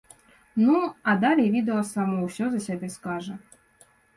Ну, 0.61 0.77
а 1.11 1.15
далей 1.25 1.51
відэа 1.57 1.83
само 1.93 2.25
ўсё 2.27 2.45
за 2.55 2.59
сябе 2.67 2.87
скажа. 2.99 3.35